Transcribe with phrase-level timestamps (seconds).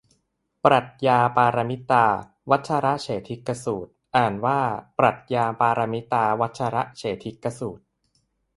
[0.65, 2.05] ปรัชญาปารมิตา
[2.49, 4.59] วัชรเฉทิกสูตร อ่านว่า
[4.97, 7.79] ปรัดยาปาระมิตา วัดชะระเฉทิกะสูด